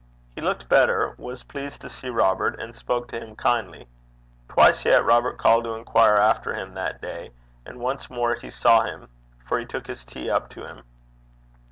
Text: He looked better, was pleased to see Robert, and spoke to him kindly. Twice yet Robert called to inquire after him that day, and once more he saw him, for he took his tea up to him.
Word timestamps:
He 0.33 0.41
looked 0.41 0.67
better, 0.67 1.13
was 1.19 1.43
pleased 1.43 1.79
to 1.81 1.87
see 1.87 2.09
Robert, 2.09 2.59
and 2.59 2.75
spoke 2.75 3.07
to 3.09 3.19
him 3.19 3.35
kindly. 3.35 3.87
Twice 4.49 4.83
yet 4.83 5.05
Robert 5.05 5.37
called 5.37 5.65
to 5.65 5.75
inquire 5.75 6.15
after 6.15 6.55
him 6.55 6.73
that 6.73 7.03
day, 7.03 7.29
and 7.67 7.79
once 7.79 8.09
more 8.09 8.33
he 8.33 8.49
saw 8.49 8.81
him, 8.81 9.09
for 9.45 9.59
he 9.59 9.65
took 9.67 9.85
his 9.85 10.03
tea 10.03 10.27
up 10.27 10.49
to 10.49 10.65
him. 10.65 10.85